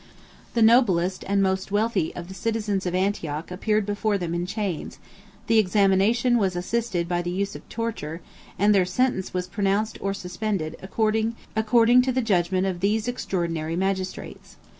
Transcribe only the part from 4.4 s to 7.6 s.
chains; the examination was assisted by the use